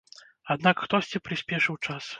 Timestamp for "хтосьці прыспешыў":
0.87-1.75